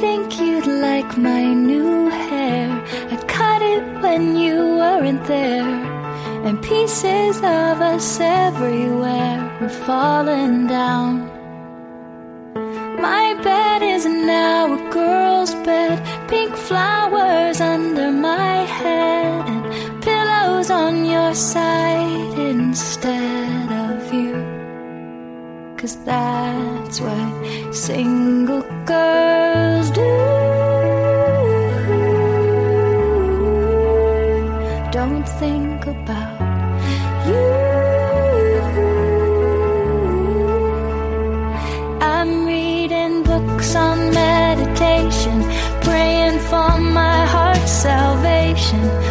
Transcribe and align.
think 0.00 0.38
you'd 0.38 0.66
like 0.66 1.16
my 1.16 1.44
new 1.54 2.10
hair. 2.10 2.68
I 3.14 3.16
cut 3.26 3.62
it 3.62 3.84
when 4.02 4.36
you 4.36 4.56
weren't 4.80 5.24
there. 5.26 5.70
And 6.46 6.62
pieces 6.62 7.36
of 7.38 7.76
us 7.92 8.20
everywhere 8.20 9.38
were 9.60 9.76
falling 9.86 10.66
down. 10.66 11.12
My 13.08 13.26
bed 13.42 13.80
is 13.82 14.04
now 14.04 14.74
a 14.78 14.80
girl's 14.90 15.54
bed, 15.66 15.96
pink 16.28 16.54
flowers 16.68 17.60
under 17.60 18.10
my 18.10 18.56
head, 18.80 19.48
and 19.48 20.02
pillows 20.02 20.70
on 20.70 21.04
your 21.06 21.34
side 21.34 22.38
instead. 22.38 23.15
Cause 25.86 26.04
that's 26.04 27.00
what 27.00 27.72
single 27.72 28.62
girls 28.84 29.88
do. 29.92 30.02
Don't 34.90 35.28
think 35.38 35.86
about 35.86 36.40
you. 37.28 37.46
I'm 42.00 42.46
reading 42.46 43.22
books 43.22 43.76
on 43.76 44.12
meditation, 44.12 45.40
praying 45.82 46.40
for 46.50 46.80
my 46.80 47.24
heart's 47.26 47.70
salvation. 47.70 49.05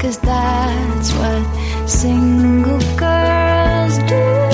Cause 0.00 0.16
that's 0.20 1.12
what 1.12 1.86
single 1.86 2.78
girls 2.96 3.98
do. 4.08 4.49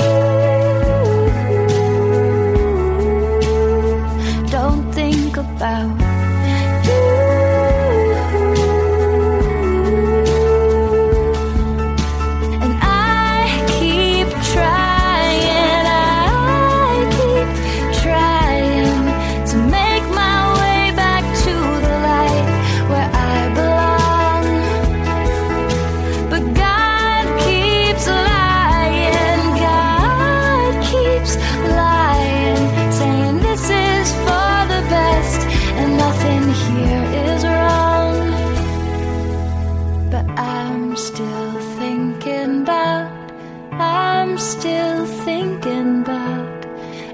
still 44.47 45.05
thinking 45.25 46.01
about. 46.03 46.65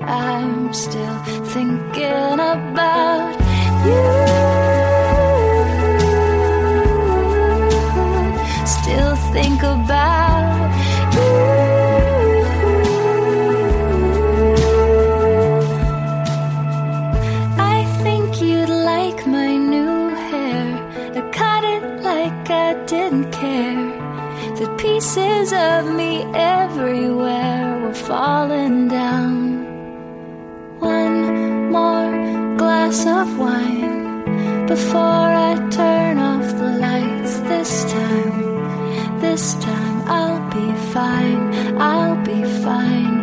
I'm 0.03 0.71
still 0.71 1.17
thinking 1.53 2.39
about 2.55 3.33
you. 3.88 4.03
Still 8.77 9.16
think 9.33 9.63
about 9.63 10.69
you. 11.16 11.33
I 17.57 17.85
think 18.03 18.41
you'd 18.41 18.69
like 18.69 19.25
my 19.25 19.55
new 19.73 20.09
hair. 20.29 20.65
I 21.17 21.21
cut 21.31 21.63
it 21.63 21.83
like 22.03 22.50
I 22.51 22.73
didn't 22.85 23.31
care. 23.31 23.82
The 24.63 24.75
pieces 24.78 25.51
of 25.51 25.94
me 25.94 26.24
everywhere 26.34 27.81
were 27.84 27.94
falling 27.94 28.88
down. 28.88 29.66
One 30.79 31.69
more 31.69 32.56
glass 32.56 33.06
of 33.06 33.38
wine 33.38 34.24
before 34.66 35.28
I 35.50 35.56
turn 35.69 36.18
off 36.18 36.47
the 36.57 36.72
lights. 36.79 37.40
This 37.51 37.91
time, 37.91 39.19
this 39.19 39.56
time 39.56 39.97
I'll 40.07 40.44
be 40.50 40.68
fine, 40.94 41.78
I'll 41.78 42.16
be 42.24 42.45
fine. 42.63 43.22